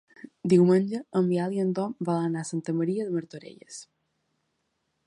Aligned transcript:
Diumenge 0.53 1.01
en 1.19 1.27
Biel 1.33 1.53
i 1.57 1.61
en 1.65 1.69
Tom 1.81 1.93
volen 2.09 2.27
anar 2.31 2.45
a 2.47 2.51
Santa 2.53 2.77
Maria 2.81 3.07
de 3.11 3.17
Martorelles. 3.21 3.81